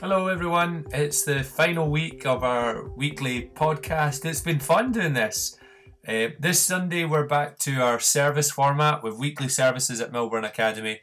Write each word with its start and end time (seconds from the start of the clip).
Hello, 0.00 0.28
everyone. 0.28 0.86
It's 0.92 1.24
the 1.24 1.42
final 1.42 1.90
week 1.90 2.24
of 2.24 2.44
our 2.44 2.88
weekly 2.90 3.50
podcast. 3.56 4.24
It's 4.24 4.40
been 4.40 4.60
fun 4.60 4.92
doing 4.92 5.12
this. 5.12 5.58
Uh, 6.06 6.28
this 6.38 6.60
Sunday, 6.60 7.04
we're 7.04 7.26
back 7.26 7.58
to 7.60 7.80
our 7.80 7.98
service 7.98 8.48
format 8.48 9.02
with 9.02 9.18
weekly 9.18 9.48
services 9.48 10.00
at 10.00 10.12
Melbourne 10.12 10.44
Academy 10.44 11.00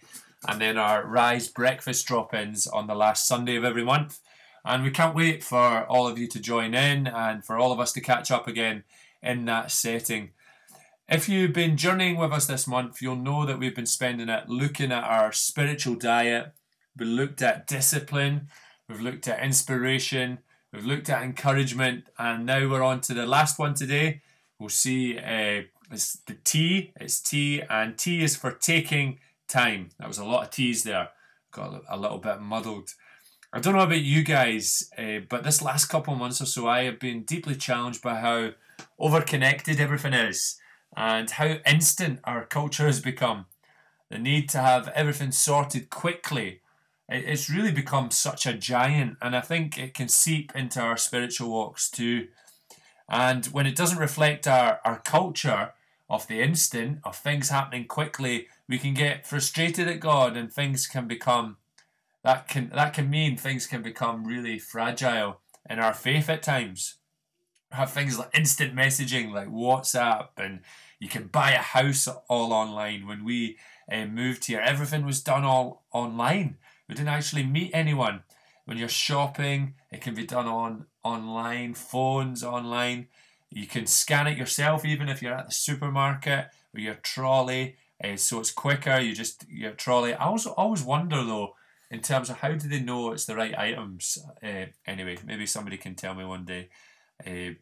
and 0.47 0.61
then 0.61 0.77
our 0.77 1.05
Rise 1.05 1.49
breakfast 1.49 2.07
drop 2.07 2.33
ins 2.33 2.67
on 2.67 2.87
the 2.87 2.95
last 2.95 3.27
Sunday 3.27 3.57
of 3.57 3.65
every 3.65 3.83
month. 3.83 4.21
And 4.63 4.81
we 4.81 4.91
can't 4.91 5.13
wait 5.13 5.43
for 5.43 5.85
all 5.87 6.07
of 6.07 6.17
you 6.17 6.27
to 6.27 6.39
join 6.39 6.73
in 6.73 7.05
and 7.05 7.43
for 7.43 7.57
all 7.57 7.73
of 7.73 7.81
us 7.81 7.91
to 7.93 8.01
catch 8.01 8.31
up 8.31 8.47
again 8.47 8.85
in 9.21 9.43
that 9.43 9.71
setting. 9.71 10.29
If 11.09 11.27
you've 11.27 11.51
been 11.51 11.75
journeying 11.75 12.15
with 12.15 12.31
us 12.31 12.47
this 12.47 12.65
month, 12.65 13.01
you'll 13.01 13.17
know 13.17 13.45
that 13.45 13.59
we've 13.59 13.75
been 13.75 13.85
spending 13.85 14.29
it 14.29 14.47
looking 14.47 14.93
at 14.93 15.03
our 15.03 15.33
spiritual 15.33 15.95
diet. 15.95 16.53
We 16.97 17.05
looked 17.05 17.41
at 17.41 17.67
discipline 17.67 18.47
we've 18.87 19.01
looked 19.01 19.27
at 19.27 19.43
inspiration, 19.43 20.39
we've 20.71 20.85
looked 20.85 21.09
at 21.09 21.23
encouragement, 21.23 22.05
and 22.17 22.45
now 22.45 22.67
we're 22.69 22.83
on 22.83 23.01
to 23.01 23.13
the 23.13 23.25
last 23.25 23.59
one 23.59 23.73
today. 23.73 24.21
We'll 24.59 24.69
see 24.69 25.17
uh, 25.17 25.63
it's 25.91 26.17
the 26.25 26.37
T, 26.43 26.93
it's 26.99 27.19
T, 27.19 27.61
and 27.69 27.97
T 27.97 28.23
is 28.23 28.35
for 28.35 28.51
taking 28.51 29.19
time. 29.47 29.89
That 29.99 30.07
was 30.07 30.17
a 30.17 30.25
lot 30.25 30.43
of 30.43 30.51
T's 30.51 30.83
there, 30.83 31.09
got 31.51 31.83
a 31.89 31.97
little 31.97 32.17
bit 32.17 32.41
muddled. 32.41 32.93
I 33.53 33.59
don't 33.59 33.75
know 33.75 33.81
about 33.81 34.01
you 34.01 34.23
guys, 34.23 34.89
uh, 34.97 35.19
but 35.29 35.43
this 35.43 35.61
last 35.61 35.85
couple 35.85 36.13
of 36.13 36.19
months 36.19 36.41
or 36.41 36.45
so, 36.45 36.67
I 36.67 36.83
have 36.83 36.99
been 36.99 37.23
deeply 37.23 37.55
challenged 37.55 38.01
by 38.01 38.15
how 38.15 38.51
overconnected 38.99 39.79
everything 39.79 40.13
is 40.13 40.59
and 40.95 41.29
how 41.29 41.57
instant 41.65 42.19
our 42.23 42.45
culture 42.45 42.85
has 42.85 42.99
become. 42.99 43.45
The 44.09 44.17
need 44.17 44.49
to 44.49 44.59
have 44.59 44.89
everything 44.89 45.31
sorted 45.31 45.89
quickly 45.89 46.61
it's 47.07 47.49
really 47.49 47.71
become 47.71 48.11
such 48.11 48.45
a 48.45 48.53
giant, 48.53 49.17
and 49.21 49.35
I 49.35 49.41
think 49.41 49.77
it 49.77 49.93
can 49.93 50.07
seep 50.07 50.55
into 50.55 50.79
our 50.79 50.97
spiritual 50.97 51.49
walks 51.49 51.89
too. 51.89 52.27
And 53.07 53.45
when 53.47 53.67
it 53.67 53.75
doesn't 53.75 53.99
reflect 53.99 54.47
our, 54.47 54.79
our 54.83 54.99
culture 54.99 55.73
of 56.09 56.27
the 56.27 56.41
instant, 56.41 56.99
of 57.03 57.15
things 57.15 57.49
happening 57.49 57.85
quickly, 57.85 58.47
we 58.67 58.79
can 58.79 58.93
get 58.93 59.27
frustrated 59.27 59.87
at 59.87 59.99
God 59.99 60.35
and 60.35 60.51
things 60.51 60.87
can 60.87 61.07
become 61.07 61.57
that 62.23 62.47
can 62.47 62.71
that 62.73 62.93
can 62.93 63.09
mean 63.09 63.37
things 63.37 63.67
can 63.67 63.83
become 63.83 64.25
really 64.25 64.57
fragile 64.57 65.41
in 65.69 65.77
our 65.77 65.93
faith 65.93 66.29
at 66.29 66.41
times. 66.41 66.95
have 67.71 67.91
things 67.91 68.17
like 68.17 68.29
instant 68.33 68.73
messaging 68.75 69.31
like 69.31 69.49
WhatsApp 69.49 70.29
and 70.37 70.61
you 70.99 71.09
can 71.09 71.27
buy 71.27 71.51
a 71.51 71.59
house 71.59 72.07
all 72.29 72.53
online. 72.53 73.05
When 73.05 73.23
we 73.23 73.57
uh, 73.91 74.05
moved 74.05 74.45
here, 74.45 74.59
everything 74.59 75.05
was 75.05 75.21
done 75.21 75.43
all 75.43 75.85
online. 75.91 76.57
We 76.87 76.95
didn't 76.95 77.09
actually 77.09 77.43
meet 77.43 77.71
anyone. 77.73 78.23
When 78.65 78.77
you're 78.77 78.89
shopping, 78.89 79.75
it 79.91 80.01
can 80.01 80.15
be 80.15 80.25
done 80.25 80.47
on 80.47 80.85
online, 81.03 81.73
phones 81.73 82.43
online. 82.43 83.07
You 83.49 83.67
can 83.67 83.85
scan 83.85 84.27
it 84.27 84.37
yourself, 84.37 84.83
even 84.85 85.07
if 85.07 85.21
you're 85.21 85.33
at 85.33 85.47
the 85.47 85.53
supermarket 85.53 86.47
or 86.73 86.79
your 86.79 86.95
trolley. 86.95 87.75
Uh, 88.03 88.17
so 88.17 88.39
it's 88.39 88.51
quicker. 88.51 88.99
You 88.99 89.13
just 89.13 89.45
your 89.49 89.71
trolley. 89.71 90.13
I 90.13 90.25
always 90.25 90.45
always 90.45 90.83
wonder 90.83 91.23
though, 91.23 91.55
in 91.91 92.01
terms 92.01 92.29
of 92.29 92.39
how 92.39 92.53
do 92.53 92.67
they 92.67 92.79
know 92.79 93.11
it's 93.11 93.25
the 93.25 93.35
right 93.35 93.57
items? 93.57 94.17
Uh, 94.43 94.65
anyway, 94.85 95.17
maybe 95.25 95.45
somebody 95.45 95.77
can 95.77 95.95
tell 95.95 96.15
me 96.15 96.25
one 96.25 96.45
day. 96.45 96.69
Uh, 97.25 97.53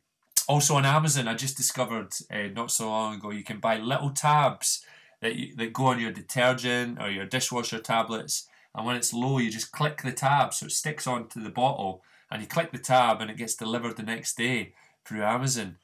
also 0.47 0.75
on 0.75 0.85
Amazon, 0.85 1.27
I 1.27 1.35
just 1.35 1.57
discovered 1.57 2.13
not 2.55 2.71
so 2.71 2.89
long 2.89 3.16
ago 3.16 3.31
you 3.31 3.44
can 3.44 3.59
buy 3.59 3.77
little 3.77 4.09
tabs 4.09 4.85
that 5.21 5.35
you, 5.35 5.55
that 5.55 5.73
go 5.73 5.85
on 5.85 5.99
your 5.99 6.11
detergent 6.11 6.99
or 7.01 7.09
your 7.09 7.25
dishwasher 7.25 7.79
tablets 7.79 8.47
and 8.75 8.85
when 8.85 8.95
it's 8.95 9.13
low 9.13 9.38
you 9.38 9.52
just 9.52 9.71
click 9.71 10.02
the 10.02 10.11
tab 10.11 10.53
so 10.53 10.66
it 10.66 10.71
sticks 10.71 11.07
onto 11.07 11.41
the 11.41 11.49
bottle 11.49 12.03
and 12.31 12.41
you 12.41 12.47
click 12.47 12.71
the 12.71 12.77
tab 12.77 13.21
and 13.21 13.29
it 13.29 13.38
gets 13.38 13.55
delivered 13.55 13.97
the 13.97 14.03
next 14.03 14.35
day 14.38 14.73
through 15.05 15.23
Amazon. 15.23 15.77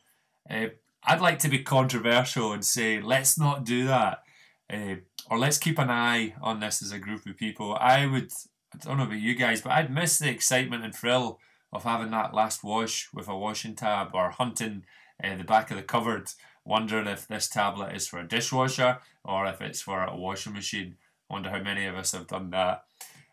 Uh, 0.49 0.67
I'd 1.03 1.21
like 1.21 1.39
to 1.39 1.49
be 1.49 1.59
controversial 1.59 2.51
and 2.51 2.65
say 2.65 3.01
let's 3.01 3.37
not 3.37 3.63
do 3.63 3.85
that 3.85 4.23
uh, 4.71 4.95
or 5.29 5.37
let's 5.37 5.57
keep 5.57 5.77
an 5.79 5.89
eye 5.89 6.35
on 6.41 6.59
this 6.59 6.81
as 6.81 6.91
a 6.91 6.99
group 6.99 7.25
of 7.25 7.37
people. 7.37 7.75
I 7.79 8.05
would, 8.05 8.31
I 8.73 8.77
don't 8.77 8.97
know 8.97 9.03
about 9.03 9.19
you 9.19 9.35
guys, 9.35 9.61
but 9.61 9.71
I'd 9.73 9.93
miss 9.93 10.19
the 10.19 10.29
excitement 10.29 10.83
and 10.83 10.93
thrill 10.93 11.39
of 11.71 11.83
having 11.83 12.11
that 12.11 12.33
last 12.33 12.63
wash 12.63 13.09
with 13.13 13.27
a 13.27 13.37
washing 13.37 13.75
tab 13.75 14.09
or 14.13 14.31
hunting 14.31 14.85
uh, 15.23 15.35
the 15.35 15.43
back 15.43 15.69
of 15.69 15.77
the 15.77 15.83
cupboard 15.83 16.31
wondering 16.65 17.07
if 17.07 17.27
this 17.27 17.47
tablet 17.47 17.95
is 17.95 18.07
for 18.07 18.19
a 18.19 18.27
dishwasher 18.27 18.99
or 19.23 19.45
if 19.47 19.61
it's 19.61 19.81
for 19.81 20.03
a 20.03 20.15
washing 20.15 20.53
machine. 20.53 20.95
Wonder 21.29 21.49
how 21.49 21.61
many 21.61 21.85
of 21.85 21.95
us 21.95 22.11
have 22.13 22.27
done 22.27 22.49
that. 22.51 22.85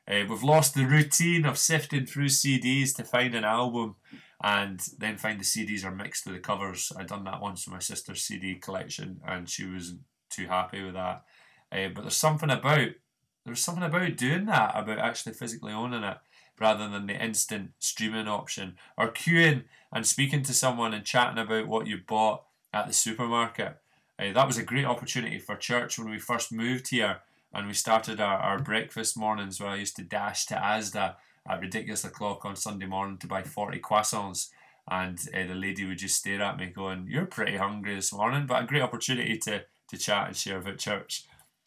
Uh, 0.09 0.25
we've 0.29 0.43
lost 0.43 0.75
the 0.75 0.85
routine 0.85 1.45
of 1.45 1.59
sifting 1.59 2.07
through 2.07 2.27
CDs 2.27 2.95
to 2.95 3.03
find 3.03 3.35
an 3.35 3.45
album 3.45 3.97
and 4.43 4.81
then 4.99 5.17
find 5.17 5.41
the 5.41 5.45
CDs 5.45 5.85
are 5.85 5.95
mixed 5.95 6.25
to 6.25 6.33
the 6.33 6.39
covers. 6.39 6.93
I 6.97 7.03
done 7.03 7.25
that 7.25 7.41
once 7.41 7.67
with 7.67 7.73
my 7.73 7.81
sister's 7.81 8.23
CD 8.23 8.57
collection 8.57 9.21
and 9.27 9.49
she 9.49 9.67
wasn't 9.67 10.01
too 10.31 10.47
happy 10.47 10.83
with 10.83 10.95
that. 10.95 11.25
Uh, 11.73 11.89
but 11.95 12.03
there's 12.03 12.17
something 12.17 12.51
about 12.51 12.91
there's 13.45 13.61
something 13.61 13.85
about 13.85 14.17
doing 14.17 14.47
that, 14.47 14.73
about 14.75 14.99
actually 14.99 15.33
physically 15.33 15.73
owning 15.73 16.03
it 16.03 16.19
rather 16.59 16.89
than 16.89 17.07
the 17.07 17.15
instant 17.15 17.71
streaming 17.79 18.27
option 18.27 18.77
or 18.99 19.13
queuing 19.13 19.63
and 19.93 20.05
speaking 20.05 20.43
to 20.43 20.53
someone 20.53 20.93
and 20.93 21.05
chatting 21.05 21.39
about 21.39 21.69
what 21.69 21.87
you 21.87 21.99
bought 22.07 22.43
at 22.73 22.89
the 22.89 22.93
supermarket. 22.93 23.77
Uh, 24.19 24.33
that 24.33 24.47
was 24.47 24.59
a 24.59 24.65
great 24.65 24.85
opportunity 24.85 25.39
for 25.39 25.55
church 25.55 25.99
when 25.99 26.11
we 26.11 26.19
first 26.19 26.53
moved 26.53 26.89
here 26.89 27.21
and 27.53 27.67
we 27.67 27.75
started 27.75 28.21
our, 28.21 28.39
our 28.39 28.59
breakfast 28.59 29.17
mornings 29.17 29.61
where 29.61 29.71
I 29.71 29.77
used 29.77 29.97
to 29.97 30.03
dash 30.03 30.47
to 30.47 30.55
Asda 30.55 31.17
at 31.49 31.61
ridiculous 31.61 32.05
o'clock 32.05 32.45
on 32.45 32.57
Sunday 32.57 32.87
morning 32.87 33.19
to 33.19 33.27
buy 33.27 33.43
40 33.43 33.81
croissants. 33.81 34.49
And 34.89 35.19
uh, 35.35 35.47
the 35.47 35.55
lady 35.55 35.85
would 35.85 35.99
just 35.99 36.17
stare 36.17 36.43
at 36.43 36.59
me 36.59 36.67
going, 36.67 37.09
You're 37.09 37.27
pretty 37.27 37.57
hungry 37.57 37.97
this 37.97 38.13
morning, 38.13 38.47
but 38.47 38.63
a 38.63 38.67
great 38.67 38.83
opportunity 38.83 39.37
to, 39.39 39.65
to 39.89 39.97
chat 39.97 40.29
and 40.29 40.37
share 40.37 40.59
about 40.59 40.79
church. 40.79 41.25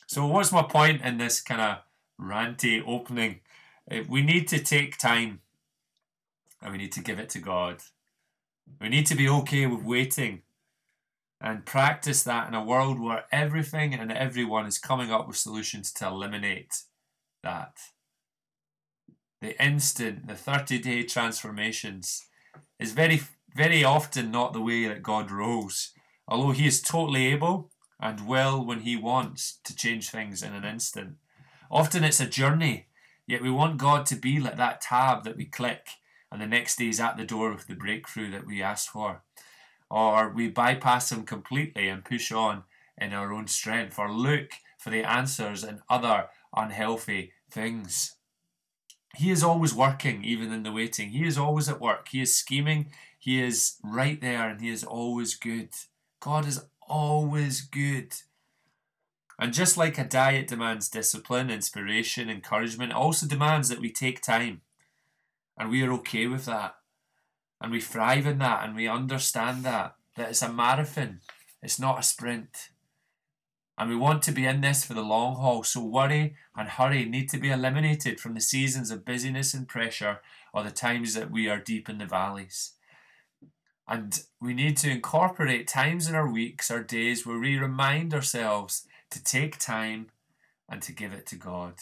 So, 0.08 0.26
what's 0.26 0.52
my 0.54 0.64
point 0.64 1.02
in 1.02 1.18
this 1.18 1.42
kind 1.42 1.60
of 1.60 1.78
ranty 2.20 2.82
opening? 2.86 3.42
Uh, 3.92 4.00
we 4.08 4.22
need 4.22 4.48
to 4.50 4.60
take 4.60 4.98
time 4.98 5.42
and 6.62 6.72
we 6.72 6.78
need 6.78 6.94
to 6.94 7.02
give 7.02 7.20
it 7.20 7.30
to 7.32 7.40
God. 7.40 7.82
We 8.80 8.90
need 8.90 9.06
to 9.08 9.16
be 9.16 9.28
okay 9.28 9.66
with 9.66 9.84
waiting 9.84 10.44
and 11.42 11.66
practice 11.66 12.24
that 12.24 12.48
in 12.48 12.54
a 12.54 12.64
world 12.64 13.00
where 13.00 13.26
everything 13.32 13.94
and 13.94 14.12
everyone 14.12 14.66
is 14.66 14.78
coming 14.78 15.12
up 15.12 15.28
with 15.28 15.38
solutions 15.38 15.92
to 15.94 16.08
eliminate 16.08 16.84
that. 17.44 17.78
The 19.42 19.62
instant, 19.64 20.28
the 20.28 20.36
30 20.36 20.80
day 20.80 21.04
transformations 21.04 22.26
is 22.78 22.92
very, 22.92 23.22
very 23.56 23.84
often 23.84 24.32
not 24.32 24.52
the 24.52 24.62
way 24.62 24.86
that 24.88 25.02
God 25.02 25.32
rolls. 25.32 25.92
Although 26.28 26.52
He 26.52 26.68
is 26.68 26.82
totally 26.82 27.28
able 27.28 27.72
and 28.02 28.28
will 28.28 28.66
when 28.66 28.82
He 28.82 28.98
wants 28.98 29.60
to 29.64 29.76
change 29.76 30.10
things 30.10 30.44
in 30.44 30.54
an 30.54 30.66
instant. 30.66 31.16
Often 31.72 32.04
it's 32.04 32.20
a 32.20 32.26
journey, 32.26 32.88
yet 33.28 33.42
we 33.42 33.50
want 33.50 33.78
God 33.78 34.06
to 34.08 34.16
be 34.16 34.40
like 34.40 34.58
that 34.58 34.82
tab 34.82 35.24
that 35.24 35.38
we 35.38 35.46
click 35.46 35.88
and 36.32 36.42
the 36.42 36.48
next 36.48 36.78
day 36.78 36.90
is 36.90 37.00
at 37.00 37.18
the 37.18 37.26
door 37.26 37.54
with 37.54 37.68
the 37.68 37.76
breakthrough 37.76 38.30
that 38.32 38.46
we 38.46 38.62
asked 38.62 38.90
for 38.90 39.24
or 39.90 40.30
we 40.30 40.48
bypass 40.50 41.12
him 41.12 41.24
completely 41.24 41.90
and 41.90 42.06
push 42.06 42.32
on 42.32 42.64
in 42.98 43.14
our 43.14 43.34
own 43.34 43.48
strength, 43.48 43.98
or 43.98 44.12
look 44.12 44.52
for 44.78 44.90
the 44.90 45.04
answers 45.04 45.64
in 45.64 45.82
other 45.90 46.28
unhealthy 46.56 47.34
things. 47.50 48.16
He 49.16 49.32
is 49.32 49.44
always 49.44 49.74
working, 49.74 50.24
even 50.24 50.52
in 50.54 50.64
the 50.64 50.72
waiting. 50.72 51.10
He 51.10 51.26
is 51.26 51.38
always 51.38 51.68
at 51.68 51.82
work. 51.82 52.10
He 52.10 52.22
is 52.22 52.38
scheming. 52.38 52.92
He 53.18 53.42
is 53.42 53.78
right 53.84 54.22
there, 54.22 54.50
and 54.50 54.62
He 54.62 54.70
is 54.70 54.84
always 54.84 55.36
good. 55.36 55.70
God 56.20 56.48
is 56.48 56.66
always 56.88 57.62
good. 57.62 58.14
And 59.40 59.54
just 59.54 59.78
like 59.78 59.98
a 59.98 60.04
diet 60.04 60.48
demands 60.48 60.90
discipline, 60.90 61.50
inspiration, 61.50 62.30
encouragement, 62.30 62.92
also 62.92 63.26
demands 63.26 63.70
that 63.70 63.80
we 63.80 63.92
take 63.92 64.22
time. 64.22 64.62
And 65.58 65.70
we 65.70 65.82
are 65.84 65.92
okay 65.94 66.28
with 66.28 66.46
that 66.46 66.76
and 67.62 67.72
we 67.72 67.82
thrive 67.82 68.26
in 68.26 68.40
that 68.40 68.64
and 68.66 68.76
we 68.76 68.88
understand 68.88 69.64
that 69.64 69.96
that 70.16 70.30
it's 70.30 70.42
a 70.42 70.52
marathon. 70.52 71.22
It's 71.62 71.80
not 71.80 72.00
a 72.00 72.04
sprint. 72.04 72.70
And 73.78 73.90
we 73.90 73.96
want 73.96 74.22
to 74.24 74.34
be 74.34 74.46
in 74.46 74.60
this 74.60 74.84
for 74.84 74.94
the 74.94 75.02
long 75.02 75.36
haul. 75.38 75.64
So 75.64 75.82
worry 75.82 76.36
and 76.56 76.68
hurry 76.68 77.06
need 77.06 77.30
to 77.30 77.38
be 77.38 77.50
eliminated 77.50 78.20
from 78.20 78.34
the 78.34 78.42
seasons 78.42 78.92
of 78.92 79.06
busyness 79.06 79.54
and 79.54 79.68
pressure 79.68 80.20
or 80.54 80.64
the 80.64 80.72
times 80.72 81.14
that 81.14 81.32
we 81.32 81.48
are 81.48 81.60
deep 81.60 81.88
in 81.88 81.98
the 81.98 82.06
valleys. 82.06 82.74
And 83.88 84.22
we 84.42 84.54
need 84.54 84.76
to 84.78 84.92
incorporate 84.92 85.68
times 85.68 86.10
in 86.10 86.16
our 86.16 86.30
weeks 86.30 86.70
our 86.70 86.84
days 86.84 87.26
where 87.26 87.40
we 87.40 87.58
remind 87.58 88.14
ourselves 88.14 88.86
to 89.12 89.24
take 89.24 89.58
time 89.58 90.08
and 90.68 90.82
to 90.82 90.92
give 90.92 91.14
it 91.14 91.26
to 91.26 91.36
god 91.36 91.76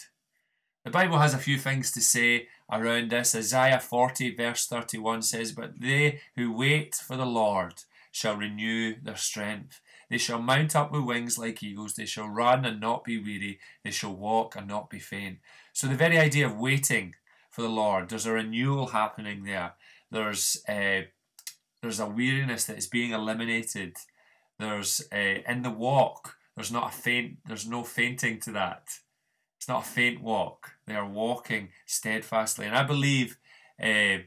the 0.88 0.92
bible 0.92 1.18
has 1.18 1.34
a 1.34 1.38
few 1.38 1.58
things 1.58 1.92
to 1.92 2.00
say 2.00 2.48
around 2.72 3.10
this. 3.10 3.34
Isaiah 3.34 3.78
40, 3.78 4.34
verse 4.34 4.66
31 4.66 5.20
says, 5.20 5.52
But 5.52 5.78
they 5.80 6.20
who 6.34 6.50
wait 6.50 6.94
for 6.94 7.14
the 7.14 7.26
Lord 7.26 7.74
shall 8.10 8.36
renew 8.36 8.94
their 9.02 9.16
strength. 9.16 9.82
They 10.08 10.16
shall 10.16 10.40
mount 10.40 10.74
up 10.74 10.90
with 10.90 11.04
wings 11.04 11.36
like 11.36 11.62
eagles. 11.62 11.92
They 11.92 12.06
shall 12.06 12.28
run 12.28 12.64
and 12.64 12.80
not 12.80 13.04
be 13.04 13.18
weary. 13.18 13.58
They 13.84 13.90
shall 13.90 14.14
walk 14.14 14.56
and 14.56 14.66
not 14.66 14.88
be 14.88 14.98
faint. 14.98 15.40
So, 15.74 15.86
the 15.86 15.94
very 15.94 16.18
idea 16.18 16.46
of 16.46 16.56
waiting 16.56 17.14
for 17.50 17.60
the 17.60 17.68
Lord. 17.68 18.08
There's 18.08 18.24
a 18.24 18.32
renewal 18.32 18.86
happening 18.86 19.44
there. 19.44 19.74
There's 20.10 20.62
a, 20.66 21.08
there's 21.82 22.00
a 22.00 22.06
weariness 22.06 22.64
that 22.64 22.78
is 22.78 22.86
being 22.86 23.10
eliminated. 23.10 23.96
There's 24.58 25.06
a, 25.12 25.44
in 25.46 25.60
the 25.60 25.70
walk, 25.70 26.36
there's 26.56 26.72
not 26.72 26.94
a 26.94 26.96
faint, 26.96 27.40
there's 27.46 27.68
no 27.68 27.82
fainting 27.84 28.40
to 28.40 28.52
that. 28.52 28.88
Not 29.68 29.84
a 29.84 29.88
faint 29.88 30.22
walk. 30.22 30.72
They 30.86 30.94
are 30.94 31.06
walking 31.06 31.68
steadfastly. 31.86 32.66
And 32.66 32.74
I 32.74 32.82
believe 32.82 33.38
uh, 33.80 34.24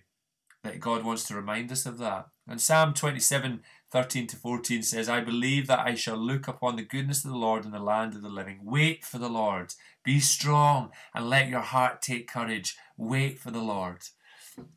that 0.64 0.80
God 0.80 1.04
wants 1.04 1.24
to 1.26 1.36
remind 1.36 1.72
us 1.72 1.86
of 1.86 1.98
that. 1.98 2.28
And 2.48 2.62
Psalm 2.62 2.94
27 2.94 3.62
13 3.92 4.26
to 4.28 4.38
14 4.38 4.84
says, 4.84 5.10
I 5.10 5.20
believe 5.20 5.68
that 5.68 5.86
I 5.86 5.96
shall 5.96 6.16
look 6.16 6.48
upon 6.48 6.78
the 6.78 6.82
goodness 6.82 7.26
of 7.26 7.32
the 7.32 7.38
Lord 7.38 7.66
in 7.66 7.72
the 7.72 7.80
land 7.80 8.16
of 8.16 8.22
the 8.22 8.30
living. 8.30 8.60
Wait 8.64 9.04
for 9.04 9.18
the 9.18 9.28
Lord. 9.28 9.74
Be 10.06 10.22
strong 10.22 10.92
and 11.14 11.30
let 11.30 11.50
your 11.50 11.60
heart 11.60 12.02
take 12.02 12.32
courage. 12.32 12.78
Wait 12.96 13.38
for 13.38 13.52
the 13.52 13.60
Lord. 13.60 13.98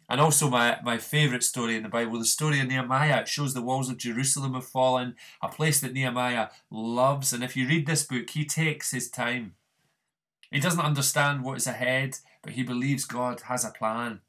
And 0.08 0.20
also, 0.20 0.50
my, 0.50 0.78
my 0.82 0.98
favourite 0.98 1.44
story 1.44 1.76
in 1.76 1.84
the 1.84 1.88
Bible, 1.88 2.18
the 2.18 2.24
story 2.24 2.60
of 2.60 2.66
Nehemiah. 2.66 3.20
It 3.20 3.28
shows 3.28 3.54
the 3.54 3.62
walls 3.62 3.88
of 3.88 3.98
Jerusalem 3.98 4.54
have 4.54 4.66
fallen, 4.66 5.14
a 5.40 5.48
place 5.48 5.80
that 5.80 5.92
Nehemiah 5.92 6.48
loves. 6.70 7.32
And 7.32 7.44
if 7.44 7.56
you 7.56 7.68
read 7.68 7.86
this 7.86 8.04
book, 8.04 8.30
he 8.30 8.44
takes 8.44 8.90
his 8.90 9.08
time. 9.08 9.54
He 10.54 10.60
doesn't 10.60 10.78
understand 10.78 11.42
what 11.42 11.56
is 11.56 11.66
ahead, 11.66 12.18
but 12.40 12.52
he 12.52 12.62
believes 12.62 13.06
God 13.06 13.40
has 13.46 13.64
a 13.64 13.72
plan. 13.72 14.20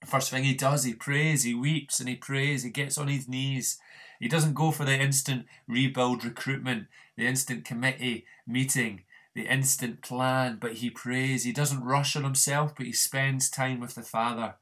The 0.00 0.08
first 0.08 0.28
thing 0.28 0.42
he 0.42 0.54
does, 0.54 0.82
he 0.82 0.92
prays, 0.92 1.44
he 1.44 1.54
weeps, 1.54 2.00
and 2.00 2.08
he 2.08 2.16
prays, 2.16 2.64
he 2.64 2.70
gets 2.70 2.98
on 2.98 3.06
his 3.06 3.28
knees, 3.28 3.78
he 4.18 4.26
doesn't 4.26 4.54
go 4.54 4.72
for 4.72 4.84
the 4.84 4.98
instant 4.98 5.46
rebuild 5.68 6.24
recruitment, 6.24 6.88
the 7.16 7.28
instant 7.28 7.64
committee 7.64 8.26
meeting, 8.44 9.02
the 9.36 9.46
instant 9.46 10.02
plan, 10.02 10.58
but 10.60 10.74
he 10.74 10.90
prays. 10.90 11.44
He 11.44 11.52
doesn't 11.52 11.84
rush 11.84 12.16
on 12.16 12.24
himself, 12.24 12.74
but 12.76 12.86
he 12.86 12.92
spends 12.92 13.48
time 13.48 13.78
with 13.78 13.94
the 13.94 14.02
Father. 14.02 14.56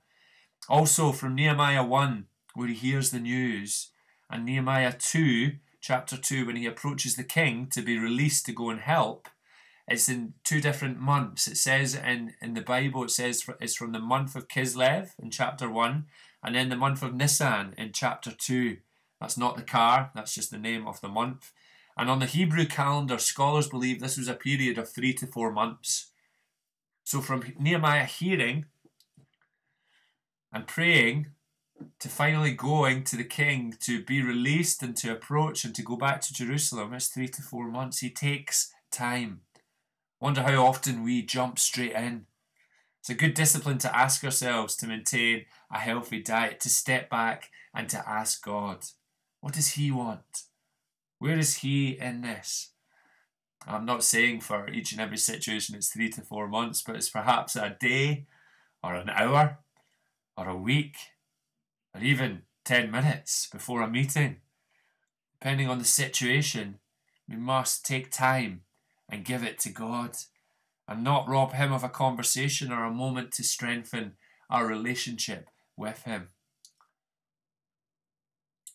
Also 0.69 1.13
from 1.13 1.35
Nehemiah 1.35 1.83
1, 1.83 2.27
where 2.53 2.69
he 2.69 2.75
hears 2.75 3.11
the 3.11 3.21
news, 3.21 3.89
and 4.29 4.45
Nehemiah 4.45 4.93
2, 4.93 5.53
chapter 5.81 6.19
2, 6.19 6.45
when 6.45 6.57
he 6.57 6.67
approaches 6.67 7.17
the 7.17 7.25
king 7.25 7.69
to 7.69 7.81
be 7.81 7.99
released 7.99 8.45
to 8.45 8.53
go 8.53 8.69
and 8.69 8.81
help, 8.81 9.29
it's 9.91 10.09
in 10.09 10.35
two 10.45 10.61
different 10.61 11.01
months. 11.01 11.49
It 11.49 11.57
says 11.57 11.97
in, 11.97 12.35
in 12.41 12.55
the 12.55 12.61
Bible, 12.61 13.05
it 13.05 13.11
says 13.11 13.45
it's 13.61 13.75
from 13.75 13.91
the 13.91 13.99
month 13.99 14.37
of 14.37 14.47
Kislev 14.47 15.11
in 15.21 15.31
chapter 15.33 15.69
1, 15.69 16.05
and 16.45 16.55
then 16.55 16.69
the 16.69 16.77
month 16.77 17.03
of 17.03 17.15
Nisan 17.15 17.75
in 17.77 17.91
chapter 17.93 18.31
2. 18.31 18.77
That's 19.21 19.37
not 19.37 19.57
the 19.57 19.63
car, 19.63 20.13
that's 20.15 20.35
just 20.35 20.53
the 20.53 20.59
name 20.59 20.87
of 20.87 21.01
the 21.01 21.09
month. 21.09 21.51
And 21.99 22.09
on 22.09 22.21
the 22.21 22.27
Hebrew 22.27 22.67
calendar, 22.67 23.19
scholars 23.19 23.69
believe 23.69 24.01
this 24.01 24.17
was 24.17 24.29
a 24.29 24.35
period 24.35 24.79
of 24.79 24.89
three 24.89 25.13
to 25.15 25.27
four 25.27 25.51
months. 25.51 26.13
So 27.03 27.21
from 27.21 27.53
Nehemiah 27.59 28.07
hearing 28.07 28.67
and 30.53 30.69
praying 30.69 31.27
to 31.99 32.09
finally 32.09 32.53
going 32.53 33.03
to 33.05 33.17
the 33.17 33.25
king 33.25 33.75
to 33.81 34.05
be 34.05 34.23
released 34.23 34.83
and 34.83 34.97
to 34.99 35.13
approach 35.13 35.65
and 35.65 35.75
to 35.75 35.83
go 35.83 35.97
back 35.97 36.21
to 36.23 36.33
Jerusalem, 36.33 36.95
it's 36.95 37.09
three 37.09 37.29
to 37.29 37.43
four 37.43 37.69
months. 37.69 37.99
He 37.99 38.11
takes 38.11 38.73
time. 38.93 39.41
Wonder 40.21 40.43
how 40.43 40.67
often 40.67 41.03
we 41.03 41.23
jump 41.23 41.59
straight 41.59 41.93
in. 41.93 42.27
It's 43.01 43.09
a 43.09 43.15
good 43.15 43.33
discipline 43.33 43.79
to 43.79 43.97
ask 43.97 44.23
ourselves 44.23 44.77
to 44.77 44.87
maintain 44.87 45.47
a 45.73 45.79
healthy 45.79 46.23
diet, 46.23 46.61
to 46.61 46.69
step 46.69 47.09
back 47.09 47.51
and 47.75 47.89
to 47.89 48.07
ask 48.07 48.45
God. 48.45 48.85
What 49.41 49.55
does 49.55 49.69
he 49.69 49.91
want? 49.91 50.43
Where 51.19 51.39
is 51.39 51.59
he 51.59 51.99
in 51.99 52.21
this? 52.21 52.73
I'm 53.67 53.87
not 53.87 54.05
saying 54.05 54.43
for 54.43 54.69
each 54.69 54.93
and 54.93 55.01
every 55.01 55.17
situation 55.17 55.75
it's 55.75 55.89
three 55.89 56.11
to 56.11 56.21
four 56.21 56.49
months, 56.49 56.83
but 56.83 56.97
it's 56.97 57.09
perhaps 57.09 57.57
a 57.57 57.77
day 57.81 58.27
or 58.83 58.95
an 58.95 59.09
hour 59.09 59.59
or 60.37 60.49
a 60.51 60.57
week 60.57 60.97
or 61.95 62.03
even 62.03 62.43
10 62.67 62.91
minutes 62.91 63.49
before 63.51 63.81
a 63.81 63.89
meeting. 63.89 64.37
Depending 65.41 65.69
on 65.71 65.79
the 65.79 65.85
situation, 65.85 66.79
we 67.27 67.37
must 67.37 67.87
take 67.87 68.11
time 68.11 68.63
and 69.11 69.25
give 69.25 69.43
it 69.43 69.59
to 69.61 69.71
God 69.71 70.17
and 70.89 71.05
not 71.05 71.29
rob 71.29 71.53
Him 71.53 71.73
of 71.73 71.85
a 71.85 71.89
conversation 71.89 72.73
or 72.73 72.85
a 72.85 72.91
moment 72.91 73.33
to 73.33 73.45
strengthen 73.45 74.13
our 74.49 74.67
relationship 74.67 75.49
with 75.77 76.03
Him. 76.03 76.29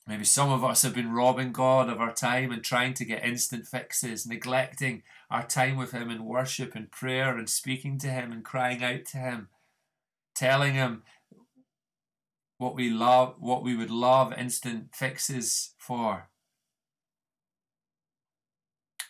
Maybe 0.07 0.23
some 0.23 0.51
of 0.51 0.63
us 0.63 0.83
have 0.83 0.93
been 0.93 1.13
robbing 1.13 1.51
God 1.51 1.89
of 1.89 1.99
our 1.99 2.13
time 2.13 2.51
and 2.51 2.63
trying 2.63 2.93
to 2.95 3.05
get 3.05 3.25
instant 3.25 3.65
fixes, 3.65 4.27
neglecting 4.27 5.01
our 5.31 5.43
time 5.43 5.77
with 5.77 5.91
Him 5.91 6.11
in 6.11 6.25
worship 6.25 6.75
and 6.75 6.91
prayer 6.91 7.37
and 7.37 7.49
speaking 7.49 7.97
to 7.99 8.07
Him 8.07 8.31
and 8.31 8.45
crying 8.45 8.83
out 8.83 9.05
to 9.07 9.17
Him, 9.17 9.49
telling 10.35 10.75
Him 10.75 11.03
what 12.57 12.75
we 12.75 12.89
love, 12.89 13.35
what 13.39 13.63
we 13.63 13.75
would 13.75 13.89
love 13.89 14.31
instant 14.37 14.93
fixes 14.93 15.73
for. 15.77 16.29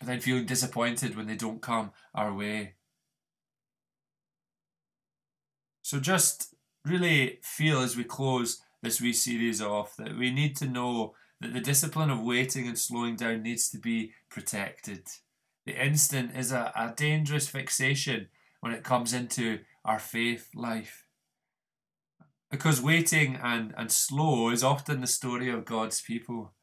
Then 0.02 0.20
feeling 0.20 0.46
disappointed 0.46 1.16
when 1.16 1.28
they 1.28 1.36
don't 1.36 1.62
come 1.62 1.92
our 2.14 2.34
way. 2.34 2.74
So 5.82 6.00
just 6.00 6.56
really 6.84 7.40
feel 7.42 7.82
as 7.82 7.96
we 7.96 8.04
close 8.04 8.62
this 8.82 9.02
wee 9.02 9.14
series 9.14 9.62
off 9.62 9.96
that 9.98 10.18
we 10.18 10.32
need 10.32 10.56
to 10.58 10.68
know 10.68 11.16
that 11.42 11.54
the 11.54 11.60
discipline 11.60 12.10
of 12.10 12.22
waiting 12.22 12.68
and 12.68 12.78
slowing 12.78 13.16
down 13.16 13.44
needs 13.44 13.70
to 13.70 13.78
be 13.78 14.12
protected. 14.30 15.08
The 15.66 15.84
instant 15.84 16.36
is 16.36 16.52
a, 16.52 16.72
a 16.76 16.94
dangerous 16.96 17.48
fixation 17.48 18.28
when 18.62 18.72
it 18.72 18.84
comes 18.84 19.14
into 19.14 19.60
our 19.84 20.00
faith 20.00 20.50
life. 20.56 21.06
Because 22.52 22.82
waiting 22.82 23.38
and, 23.44 23.74
and 23.78 23.92
slow 23.92 24.50
is 24.50 24.64
often 24.64 25.02
the 25.02 25.08
story 25.08 25.50
of 25.50 25.66
God's 25.66 26.02
people. 26.02 26.54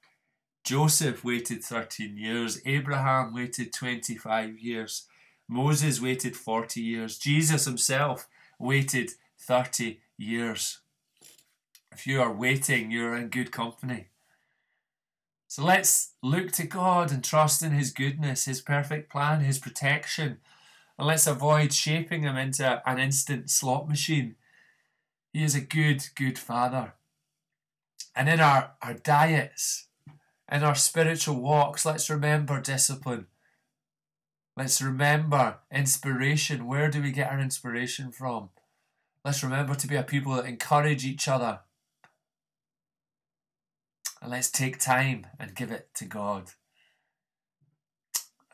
Joseph 0.64 1.24
waited 1.24 1.64
13 1.64 2.16
years, 2.16 2.60
Abraham 2.64 3.34
waited 3.34 3.72
25 3.72 4.58
years, 4.58 5.06
Moses 5.48 6.00
waited 6.00 6.36
40 6.36 6.80
years, 6.80 7.18
Jesus 7.18 7.64
himself 7.64 8.28
waited 8.58 9.10
30 9.38 10.00
years. 10.16 10.80
If 11.90 12.06
you 12.06 12.22
are 12.22 12.32
waiting, 12.32 12.90
you're 12.90 13.16
in 13.16 13.28
good 13.28 13.52
company. 13.52 14.08
So 15.52 15.62
let's 15.62 16.14
look 16.22 16.52
to 16.52 16.66
God 16.66 17.12
and 17.12 17.22
trust 17.22 17.62
in 17.62 17.72
His 17.72 17.90
goodness, 17.90 18.46
His 18.46 18.62
perfect 18.62 19.12
plan, 19.12 19.40
His 19.40 19.58
protection. 19.58 20.38
And 20.98 21.06
let's 21.06 21.26
avoid 21.26 21.74
shaping 21.74 22.22
Him 22.22 22.36
into 22.36 22.80
an 22.88 22.98
instant 22.98 23.50
slot 23.50 23.86
machine. 23.86 24.36
He 25.34 25.44
is 25.44 25.54
a 25.54 25.60
good, 25.60 26.06
good 26.14 26.38
Father. 26.38 26.94
And 28.16 28.30
in 28.30 28.40
our, 28.40 28.72
our 28.80 28.94
diets, 28.94 29.88
in 30.52 30.62
our 30.62 30.74
spiritual 30.74 31.40
walks, 31.40 31.86
let's 31.86 32.10
remember 32.10 32.60
discipline. 32.60 33.26
Let's 34.54 34.82
remember 34.82 35.60
inspiration. 35.72 36.66
Where 36.66 36.90
do 36.90 37.00
we 37.00 37.10
get 37.10 37.32
our 37.32 37.40
inspiration 37.40 38.12
from? 38.12 38.50
Let's 39.24 39.42
remember 39.42 39.74
to 39.74 39.86
be 39.86 39.96
a 39.96 40.02
people 40.02 40.34
that 40.34 40.44
encourage 40.44 41.06
each 41.06 41.26
other 41.26 41.60
and 44.20 44.30
let's 44.30 44.50
take 44.50 44.78
time 44.78 45.26
and 45.40 45.54
give 45.54 45.70
it 45.70 45.88
to 45.94 46.04
God. 46.04 46.50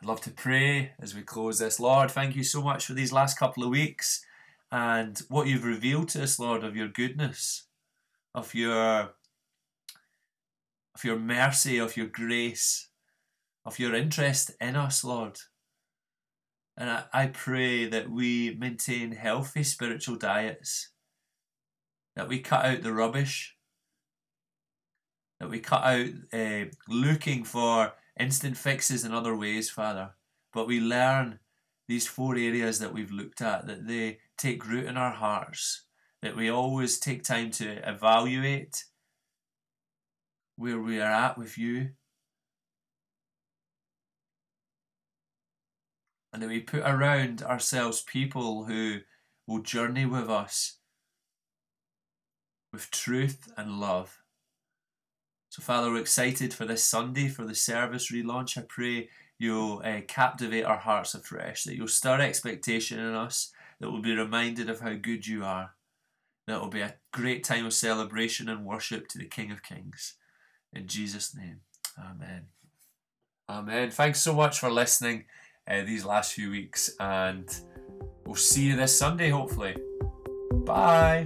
I'd 0.01 0.07
love 0.07 0.21
to 0.23 0.31
pray 0.31 0.93
as 1.01 1.17
we 1.17 1.23
close 1.23 1.59
this. 1.59 1.81
Lord, 1.81 2.13
thank 2.13 2.37
you 2.37 2.45
so 2.45 2.63
much 2.63 2.87
for 2.87 2.95
these 2.95 3.13
last 3.13 3.39
couple 3.39 3.65
of 3.65 3.71
weeks 3.71 4.25
and 4.71 5.21
what 5.29 5.49
you've 5.49 5.65
revealed 5.65 6.11
to 6.11 6.23
us, 6.23 6.39
Lord, 6.39 6.63
of 6.63 6.77
your 6.77 6.89
goodness, 6.89 7.65
of 8.35 8.55
your 8.55 9.15
of 10.99 11.05
your 11.05 11.19
mercy, 11.19 11.79
of 11.79 11.97
your 11.97 12.07
grace, 12.07 12.89
of 13.65 13.79
your 13.79 13.95
interest 13.95 14.51
in 14.61 14.75
us, 14.75 15.05
Lord. 15.05 15.39
And 16.77 16.91
I, 16.91 17.05
I 17.13 17.27
pray 17.27 17.87
that 17.87 18.11
we 18.11 18.57
maintain 18.59 19.13
healthy 19.13 19.63
spiritual 19.63 20.17
diets, 20.17 20.91
that 22.17 22.29
we 22.29 22.41
cut 22.41 22.65
out 22.65 22.83
the 22.83 22.93
rubbish, 22.93 23.57
that 25.39 25.49
we 25.49 25.61
cut 25.61 25.85
out 25.85 26.09
uh, 26.33 26.65
looking 26.89 27.45
for 27.45 27.93
instant 28.19 28.57
fixes 28.57 29.05
in 29.05 29.13
other 29.15 29.37
ways, 29.37 29.71
Father, 29.71 30.11
but 30.53 30.67
we 30.67 30.81
learn 30.81 31.39
these 31.87 32.09
four 32.09 32.35
areas 32.35 32.81
that 32.81 32.93
we've 32.93 33.13
looked 33.13 33.41
at, 33.41 33.69
that 33.69 33.87
they 33.87 34.19
take 34.37 34.67
root 34.67 34.87
in 34.87 34.97
our 34.97 35.13
hearts, 35.13 35.83
that 36.23 36.37
we 36.37 36.51
always 36.51 36.99
take 36.99 37.23
time 37.23 37.53
to 37.53 37.89
evaluate 37.89 38.85
where 40.59 40.81
we 40.81 41.01
are 41.01 41.11
at 41.11 41.39
with 41.39 41.57
you, 41.57 41.91
and 46.33 46.43
that 46.43 46.49
we 46.49 46.61
put 46.61 46.81
around 46.81 47.43
ourselves 47.43 48.03
people 48.03 48.65
who 48.65 48.99
will 49.47 49.61
journey 49.61 50.05
with 50.05 50.29
us 50.29 50.75
with 52.73 52.91
truth 52.91 53.51
and 53.57 53.81
love. 53.81 54.21
So, 55.49 55.63
Father, 55.63 55.91
we're 55.91 56.01
excited 56.01 56.53
for 56.53 56.67
this 56.67 56.85
Sunday, 56.85 57.29
for 57.29 57.47
the 57.47 57.55
service 57.55 58.13
relaunch. 58.13 58.59
I 58.59 58.65
pray 58.69 59.09
you'll 59.39 59.81
uh, 59.83 60.01
captivate 60.07 60.65
our 60.65 60.77
hearts 60.77 61.15
afresh, 61.15 61.65
that 61.65 61.77
you'll 61.77 61.89
stir 61.89 62.21
expectation 62.21 62.99
in 62.99 63.15
us, 63.15 63.53
that 63.81 63.91
we'll 63.91 64.03
be 64.03 64.15
reminded 64.15 64.69
of 64.69 64.81
how 64.81 64.93
good 64.93 65.27
you 65.27 65.45
are. 65.45 65.71
that 66.49 66.61
will 66.61 66.69
be 66.69 66.81
a 66.81 66.97
great 67.13 67.45
time 67.45 67.67
of 67.67 67.75
celebration 67.75 68.49
and 68.49 68.65
worship 68.65 69.07
to 69.09 69.19
the 69.19 69.27
King 69.27 69.53
of 69.53 69.63
Kings. 69.63 70.15
In 70.73 70.87
Jesus' 70.87 71.35
name, 71.35 71.61
Amen. 71.99 72.47
Amen. 73.49 73.91
Thanks 73.91 74.21
so 74.21 74.35
much 74.35 74.59
for 74.59 74.71
listening 74.71 75.25
uh, 75.67 75.83
these 75.83 76.05
last 76.05 76.33
few 76.33 76.51
weeks, 76.51 76.91
and 77.01 77.49
we'll 78.25 78.37
see 78.37 78.67
you 78.67 78.77
this 78.77 78.97
Sunday, 78.97 79.31
hopefully. 79.31 79.77
Bye. 80.53 81.25